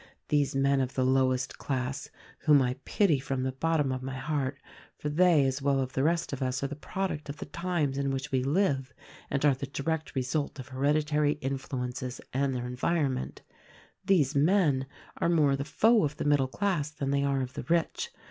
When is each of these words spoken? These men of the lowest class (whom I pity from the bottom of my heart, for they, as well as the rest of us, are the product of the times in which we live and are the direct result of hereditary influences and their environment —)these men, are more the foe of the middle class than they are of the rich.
These 0.29 0.55
men 0.55 0.81
of 0.81 0.95
the 0.95 1.05
lowest 1.05 1.59
class 1.59 2.09
(whom 2.45 2.59
I 2.59 2.77
pity 2.85 3.19
from 3.19 3.43
the 3.43 3.51
bottom 3.51 3.91
of 3.91 4.01
my 4.01 4.15
heart, 4.17 4.57
for 4.97 5.09
they, 5.09 5.45
as 5.45 5.61
well 5.61 5.79
as 5.79 5.89
the 5.89 6.01
rest 6.01 6.33
of 6.33 6.41
us, 6.41 6.63
are 6.63 6.67
the 6.67 6.75
product 6.75 7.29
of 7.29 7.37
the 7.37 7.45
times 7.45 7.99
in 7.99 8.09
which 8.09 8.31
we 8.31 8.43
live 8.43 8.95
and 9.29 9.45
are 9.45 9.53
the 9.53 9.67
direct 9.67 10.15
result 10.15 10.57
of 10.57 10.69
hereditary 10.69 11.33
influences 11.33 12.19
and 12.33 12.55
their 12.55 12.65
environment 12.65 13.43
—)these 14.07 14.33
men, 14.33 14.87
are 15.17 15.29
more 15.29 15.55
the 15.55 15.63
foe 15.63 16.03
of 16.03 16.17
the 16.17 16.25
middle 16.25 16.47
class 16.47 16.89
than 16.89 17.11
they 17.11 17.23
are 17.23 17.41
of 17.43 17.53
the 17.53 17.65
rich. 17.69 18.09